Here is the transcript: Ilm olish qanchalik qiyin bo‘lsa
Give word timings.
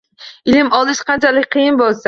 Ilm 0.53 0.71
olish 0.79 1.03
qanchalik 1.11 1.49
qiyin 1.57 1.81
bo‘lsa 1.85 1.99